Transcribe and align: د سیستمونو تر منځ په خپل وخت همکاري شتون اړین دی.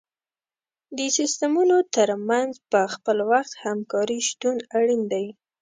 د 0.97 0.99
سیستمونو 1.17 1.77
تر 1.95 2.09
منځ 2.29 2.51
په 2.71 2.81
خپل 2.93 3.17
وخت 3.31 3.51
همکاري 3.65 4.19
شتون 4.29 4.57
اړین 4.79 5.01
دی. 5.13 5.25